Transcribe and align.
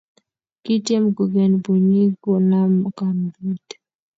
kityem 0.63 1.05
kuken 1.17 1.51
bunyik 1.63 2.11
konam 2.23 2.73
kambit. 2.97 3.67